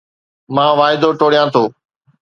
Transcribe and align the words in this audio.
مان 0.55 0.69
واعدو 0.79 1.09
ٽوڙيان 1.19 1.47
ٿو 1.53 1.63